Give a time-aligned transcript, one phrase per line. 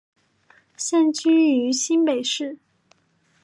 [0.75, 2.57] 现定居于新北市。